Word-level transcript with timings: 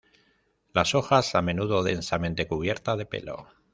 Las 0.73 0.95
hojas, 0.95 1.35
a 1.35 1.43
menudo, 1.43 1.83
densamente 1.83 2.47
cubierta 2.47 2.95
de 2.97 3.05
pelo. 3.05 3.49